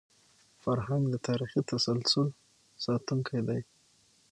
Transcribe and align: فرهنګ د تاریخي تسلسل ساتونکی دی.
فرهنګ 0.63 1.03
د 1.09 1.15
تاریخي 1.27 1.61
تسلسل 1.69 2.27
ساتونکی 2.85 3.39
دی. 3.47 3.61